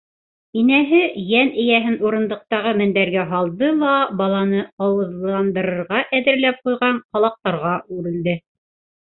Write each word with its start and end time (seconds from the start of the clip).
-Инәһе 0.59 1.01
йән 1.23 1.51
эйәһен 1.63 1.97
урындыҡтағы 2.07 2.71
мендәргә 2.79 3.25
һалды 3.33 3.69
ла, 3.83 3.91
баланы 4.23 4.65
ауыҙландырырға 4.87 6.01
әҙерләп 6.21 6.67
ҡуйған 6.67 6.99
ҡалаҡтарға 7.05 7.77
үрелде. 8.01 8.37